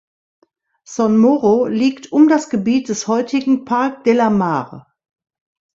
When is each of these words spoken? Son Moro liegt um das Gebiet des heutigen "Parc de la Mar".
Son 0.83 1.15
Moro 1.17 1.67
liegt 1.67 2.11
um 2.11 2.27
das 2.27 2.49
Gebiet 2.49 2.89
des 2.89 3.07
heutigen 3.07 3.65
"Parc 3.65 4.03
de 4.05 4.13
la 4.13 4.31
Mar". 4.31 4.95